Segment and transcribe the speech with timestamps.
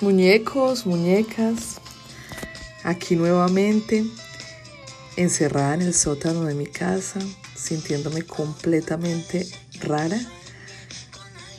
[0.00, 1.80] Muñecos, muñecas,
[2.84, 4.04] aquí nuevamente,
[5.16, 7.18] encerrada en el sótano de mi casa,
[7.56, 9.48] sintiéndome completamente
[9.80, 10.20] rara,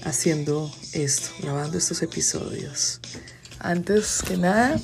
[0.05, 3.01] haciendo esto, grabando estos episodios.
[3.59, 4.79] Antes que nada,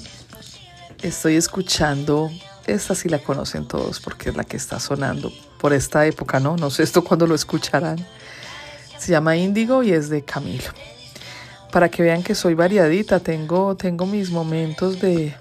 [1.01, 2.29] estoy escuchando,
[2.67, 5.31] esta sí la conocen todos porque es la que está sonando
[5.61, 6.57] por esta época, ¿no?
[6.57, 8.05] No sé esto cuándo lo escucharán.
[8.99, 10.73] Se llama Índigo y es de Camilo
[11.75, 15.35] para que vean que soy variadita, tengo, tengo mis momentos de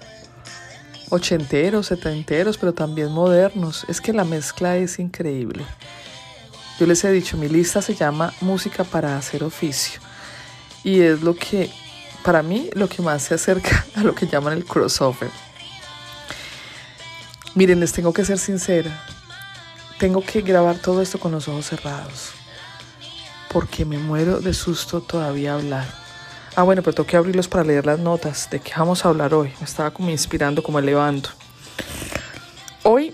[1.09, 3.87] ochenteros, setenteros, pero también modernos.
[3.87, 5.65] Es que la mezcla es increíble.
[6.81, 10.01] Yo les he dicho, mi lista se llama Música para hacer oficio.
[10.83, 11.71] Y es lo que,
[12.25, 15.31] para mí, lo que más se acerca a lo que llaman el crossover.
[17.55, 19.07] Miren, les tengo que ser sincera.
[20.01, 22.33] Tengo que grabar todo esto con los ojos cerrados.
[23.53, 26.04] Porque me muero de susto todavía hablar.
[26.57, 28.49] Ah, bueno, pero tengo que abrirlos para leer las notas.
[28.49, 29.53] ¿De qué vamos a hablar hoy?
[29.59, 31.29] Me estaba como inspirando, como elevando.
[32.85, 33.13] Hoy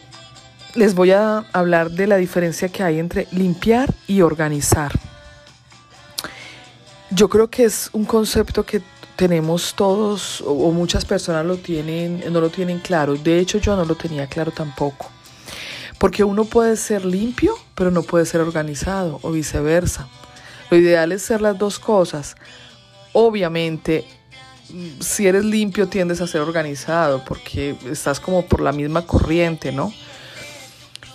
[0.75, 4.93] les voy a hablar de la diferencia que hay entre limpiar y organizar.
[7.11, 8.83] Yo creo que es un concepto que
[9.17, 13.15] tenemos todos o muchas personas lo tienen, no lo tienen claro.
[13.15, 15.11] De hecho, yo no lo tenía claro tampoco.
[15.99, 20.09] Porque uno puede ser limpio, pero no puede ser organizado o viceversa.
[20.71, 22.37] Lo ideal es ser las dos cosas.
[23.13, 24.05] Obviamente,
[25.01, 29.93] si eres limpio tiendes a ser organizado porque estás como por la misma corriente, ¿no?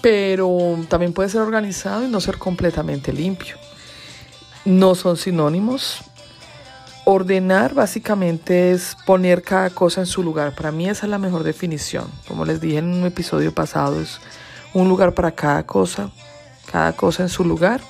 [0.01, 3.55] Pero también puedes ser organizado y no ser completamente limpio.
[4.65, 6.01] No son sinónimos.
[7.05, 10.55] Ordenar básicamente es poner cada cosa en su lugar.
[10.55, 12.09] Para mí esa es la mejor definición.
[12.27, 14.19] Como les dije en un episodio pasado, es
[14.73, 16.09] un lugar para cada cosa,
[16.71, 17.81] cada cosa en su lugar.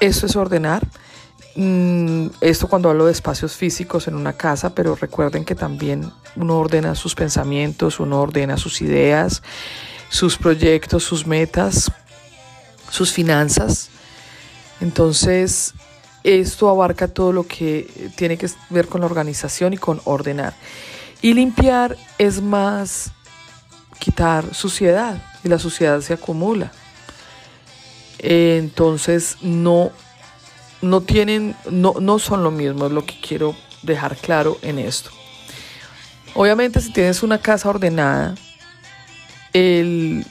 [0.00, 0.86] Eso es ordenar.
[1.56, 6.58] Mm, esto cuando hablo de espacios físicos en una casa, pero recuerden que también uno
[6.58, 9.42] ordena sus pensamientos, uno ordena sus ideas,
[10.08, 11.90] sus proyectos, sus metas,
[12.90, 13.90] sus finanzas.
[14.80, 15.74] Entonces,
[16.22, 20.54] esto abarca todo lo que tiene que ver con la organización y con ordenar.
[21.20, 23.12] Y limpiar es más
[23.98, 26.72] quitar suciedad y la suciedad se acumula.
[28.18, 29.92] Entonces, no
[30.82, 35.10] no tienen, no, no son lo mismo, es lo que quiero dejar claro en esto.
[36.34, 38.34] Obviamente si tienes una casa ordenada,
[39.52, 40.24] el,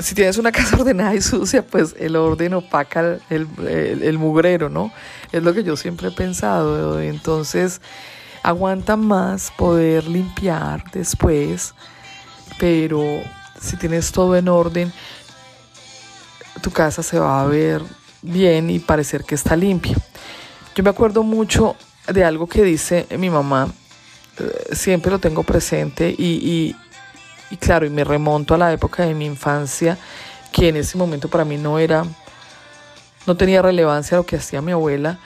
[0.00, 4.92] si tienes una casa ordenada y sucia, pues el orden opaca el, el, mugrero, ¿no?
[5.30, 7.00] Es lo que yo siempre he pensado.
[7.00, 7.80] Entonces,
[8.42, 11.74] aguanta más poder limpiar después,
[12.58, 13.02] pero
[13.60, 14.92] si tienes todo en orden,
[16.60, 17.82] tu casa se va a ver
[18.22, 19.96] bien y parecer que está limpia.
[20.74, 21.76] Yo me acuerdo mucho
[22.08, 23.68] de algo que dice mi mamá,
[24.38, 26.74] eh, siempre lo tengo presente y,
[27.50, 29.98] y, claro, y me remonto a la época de mi infancia,
[30.52, 32.04] que en ese momento para mí no era,
[33.26, 35.18] no tenía relevancia lo que hacía mi abuela,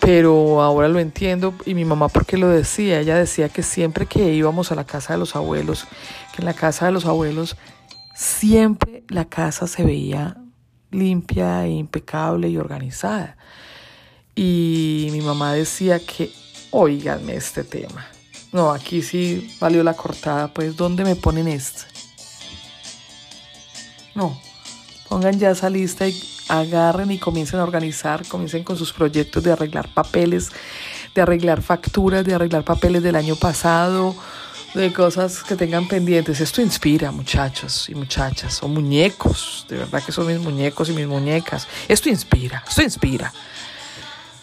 [0.00, 4.32] pero ahora lo entiendo y mi mamá porque lo decía, ella decía que siempre que
[4.32, 5.86] íbamos a la casa de los abuelos,
[6.34, 7.56] que en la casa de los abuelos
[8.14, 10.36] siempre la casa se veía
[10.96, 13.36] limpia e impecable y organizada.
[14.34, 16.32] Y mi mamá decía que,
[16.70, 18.06] oiganme este tema.
[18.52, 21.82] No, aquí sí valió la cortada, pues ¿dónde me ponen esto?
[24.14, 24.40] No,
[25.08, 29.52] pongan ya esa lista y agarren y comiencen a organizar, comiencen con sus proyectos de
[29.52, 30.50] arreglar papeles,
[31.14, 34.14] de arreglar facturas, de arreglar papeles del año pasado,
[34.76, 36.40] de cosas que tengan pendientes.
[36.40, 41.06] Esto inspira, muchachos y muchachas, o muñecos, de verdad que son mis muñecos y mis
[41.06, 41.66] muñecas.
[41.88, 43.32] Esto inspira, esto inspira.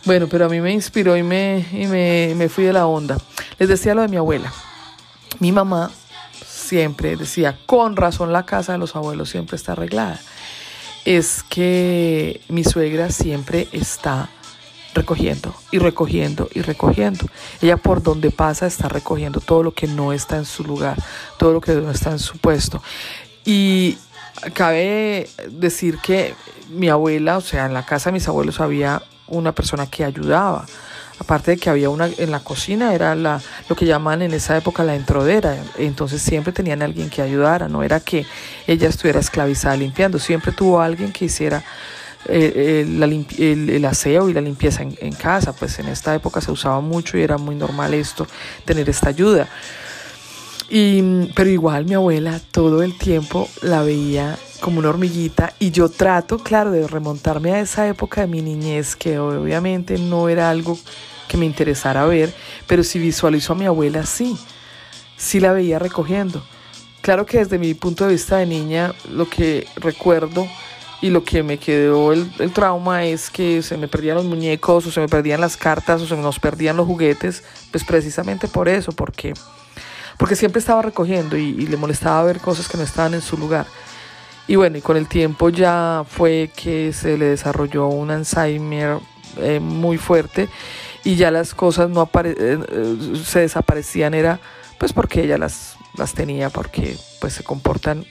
[0.05, 3.17] Bueno, pero a mí me inspiró y me, y me, me fui de la onda.
[3.59, 4.51] Les decía lo de mi abuela.
[5.39, 5.91] Mi mamá
[6.45, 10.19] siempre decía, con razón la casa de los abuelos siempre está arreglada.
[11.05, 14.29] Es que mi suegra siempre está
[14.93, 17.25] recogiendo y recogiendo y recogiendo.
[17.61, 20.97] Ella por donde pasa está recogiendo todo lo que no está en su lugar,
[21.37, 22.81] todo lo que no está en su puesto.
[23.45, 23.97] Y
[24.53, 26.35] cabe decir que
[26.69, 30.65] mi abuela, o sea, en la casa de mis abuelos había una persona que ayudaba.
[31.19, 34.57] Aparte de que había una en la cocina, era la, lo que llaman en esa
[34.57, 35.55] época la entrodera.
[35.77, 37.69] Entonces siempre tenían alguien que ayudara.
[37.69, 38.25] No era que
[38.67, 40.19] ella estuviera esclavizada limpiando.
[40.19, 41.63] Siempre tuvo alguien que hiciera
[42.25, 47.17] eh, el, aseo y la limpieza en, casa, pues en esta época se usaba mucho
[47.17, 48.27] y era muy normal esto,
[48.65, 49.47] tener esta ayuda.
[50.69, 55.89] Y, pero igual mi abuela todo el tiempo la veía como una hormiguita y yo
[55.89, 60.79] trato, claro, de remontarme a esa época de mi niñez que obviamente no era algo
[61.27, 62.33] que me interesara ver,
[62.65, 64.37] pero si visualizo a mi abuela, sí,
[65.17, 66.43] sí la veía recogiendo.
[67.01, 70.47] Claro que desde mi punto de vista de niña, lo que recuerdo
[71.03, 74.91] y lo que me quedó el, trauma es que se me perdían los muñecos o
[74.91, 78.93] se me perdían las cartas o se nos perdían los juguetes, pues precisamente por eso,
[78.93, 79.33] porque,
[80.17, 83.65] porque siempre estaba recogiendo y, le molestaba ver cosas que no estaban en su lugar.
[84.47, 88.99] Y bueno, y con el tiempo ya fue que se le desarrolló un Alzheimer
[89.39, 90.47] eh, muy fuerte
[91.03, 92.95] y ya las cosas no eh, eh,
[93.25, 94.39] se desaparecían, era
[94.79, 98.05] pues porque ella las, las tenía, porque pues se comportan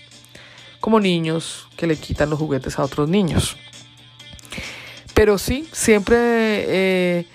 [0.83, 3.57] como niños que le quitan los juguetes a otros niños.
[5.15, 7.27] Pero sí, siempre eh,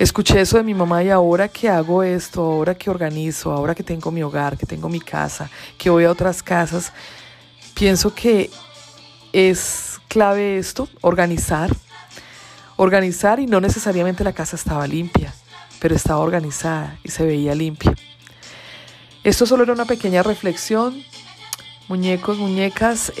[0.00, 3.84] escuché eso de mi mamá y ahora que hago esto, ahora que organizo, ahora que
[3.84, 5.48] tengo mi hogar, que tengo mi casa,
[5.78, 6.92] que voy a otras casas,
[7.72, 8.50] pienso que
[9.32, 11.70] es clave esto, organizar.
[12.76, 15.32] Organizar y no necesariamente la casa estaba limpia,
[15.78, 17.94] pero estaba organizada y se veía limpia.
[19.22, 21.04] Esto solo era una pequeña reflexión
[21.88, 23.12] muñecos, muñecas.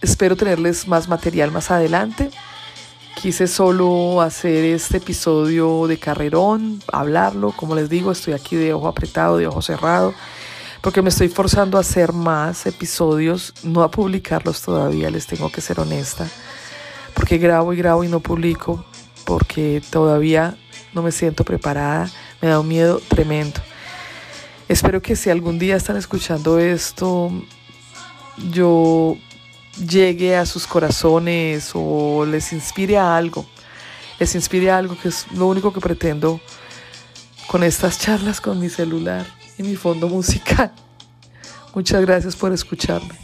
[0.00, 2.30] espero tenerles más material más adelante.
[3.20, 7.52] Quise solo hacer este episodio de carrerón, hablarlo.
[7.52, 10.12] Como les digo, estoy aquí de ojo apretado, de ojo cerrado,
[10.80, 15.60] porque me estoy forzando a hacer más episodios, no a publicarlos todavía, les tengo que
[15.60, 16.26] ser honesta.
[17.14, 18.84] Porque grabo y grabo y no publico,
[19.24, 20.56] porque todavía
[20.92, 23.60] no me siento preparada, me da un miedo tremendo.
[24.68, 27.30] Espero que si algún día están escuchando esto,
[28.50, 29.16] yo
[29.86, 33.46] llegue a sus corazones o les inspire a algo.
[34.18, 36.40] Les inspire a algo que es lo único que pretendo
[37.48, 39.26] con estas charlas con mi celular
[39.58, 40.72] y mi fondo musical.
[41.74, 43.21] Muchas gracias por escucharme.